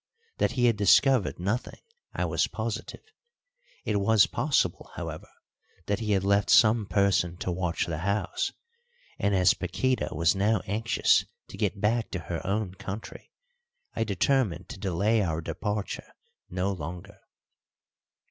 [0.39, 1.77] That he had discovered nothing
[2.11, 3.03] I was positive;
[3.85, 5.29] it was possible, however,
[5.85, 8.51] that he had left some person to watch the house,
[9.19, 13.29] and, as Paquíta was now anxious to get back to her own country,
[13.95, 16.13] I determined to delay our departure
[16.49, 17.19] no longer.